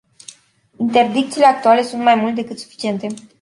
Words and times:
Interdicțiile 0.79 1.45
actuale 1.45 1.83
sunt 1.83 2.01
mai 2.03 2.15
mult 2.15 2.35
decât 2.35 2.59
suficiente. 2.59 3.07